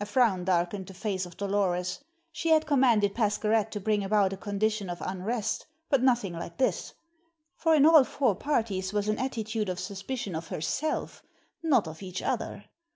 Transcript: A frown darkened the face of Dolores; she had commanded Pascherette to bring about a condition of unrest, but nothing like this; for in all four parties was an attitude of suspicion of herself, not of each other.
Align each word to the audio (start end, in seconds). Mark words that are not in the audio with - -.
A 0.00 0.06
frown 0.06 0.44
darkened 0.44 0.88
the 0.88 0.92
face 0.92 1.24
of 1.24 1.36
Dolores; 1.36 2.02
she 2.32 2.48
had 2.48 2.66
commanded 2.66 3.14
Pascherette 3.14 3.70
to 3.70 3.78
bring 3.80 4.02
about 4.02 4.32
a 4.32 4.36
condition 4.36 4.90
of 4.90 5.00
unrest, 5.00 5.66
but 5.88 6.02
nothing 6.02 6.32
like 6.32 6.56
this; 6.56 6.94
for 7.56 7.76
in 7.76 7.86
all 7.86 8.02
four 8.02 8.34
parties 8.34 8.92
was 8.92 9.06
an 9.06 9.20
attitude 9.20 9.68
of 9.68 9.78
suspicion 9.78 10.34
of 10.34 10.48
herself, 10.48 11.22
not 11.62 11.86
of 11.86 12.02
each 12.02 12.20
other. 12.22 12.64